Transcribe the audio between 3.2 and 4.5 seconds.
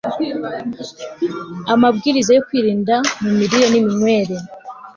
mu mirire niminywere…